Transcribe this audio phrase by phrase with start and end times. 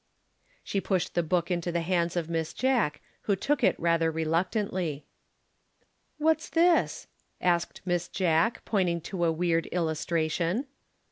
[0.63, 5.05] She pushed the book into the hands of Miss Jack, who took it rather reluctantly.
[6.17, 7.05] "What's this?"
[7.39, 10.65] asked Miss Jack, pointing to a weird illustration.